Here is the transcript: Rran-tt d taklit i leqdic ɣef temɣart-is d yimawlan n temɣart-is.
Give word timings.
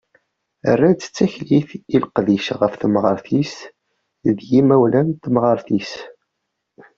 Rran-tt 0.71 1.11
d 1.11 1.13
taklit 1.15 1.69
i 1.95 1.97
leqdic 2.03 2.47
ɣef 2.59 2.73
temɣart-is 2.81 3.55
d 4.35 4.37
yimawlan 4.49 5.07
n 5.15 5.19
temɣart-is. 5.23 5.93